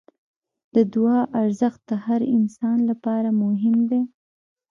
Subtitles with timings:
[0.75, 4.01] د دعا ارزښت د هر انسان لپاره مهم دی.